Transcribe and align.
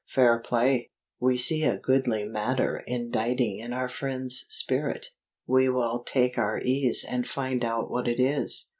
Fair 0.07 0.39
play! 0.39 0.89
We 1.19 1.37
see 1.37 1.63
a 1.63 1.77
goodly 1.77 2.25
matter 2.25 2.83
inditing 2.87 3.59
in 3.59 3.71
our 3.71 3.87
friend's 3.87 4.47
spirit. 4.49 5.09
We 5.45 5.69
will 5.69 5.99
take 6.01 6.39
our 6.39 6.59
ease 6.59 7.05
and 7.07 7.27
find 7.27 7.63
out 7.63 7.91
what 7.91 8.07
it 8.07 8.19
is." 8.19 8.69